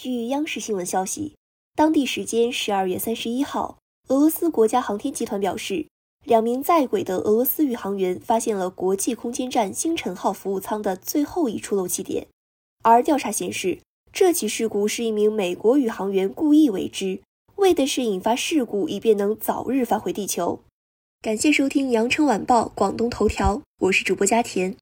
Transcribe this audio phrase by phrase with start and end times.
[0.00, 1.34] 据央视新闻消息，
[1.74, 5.88] 当地时间十二月三十一号，俄罗斯国家航天集团表示，
[6.24, 12.28] 两名在轨的俄罗斯宇航员发现了国际空间站星辰号服务舱的最后一处漏气点，
[12.84, 13.80] 而调查显示，
[14.12, 17.20] 这起事故是一名美国宇航员故意为之，
[17.56, 20.60] 为的是引发事故，以便能早日返回地球。
[21.20, 24.76] 感谢收听《羊城晚报广东头条》，我是主播佳田。